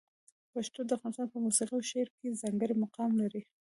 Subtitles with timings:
[0.53, 3.41] پښتو د افغانستان په موسیقي او شعر کې ځانګړی مقام لري.